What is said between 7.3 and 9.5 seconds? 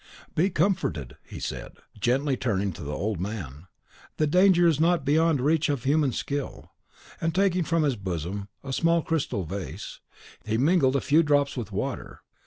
taking from his bosom a small crystal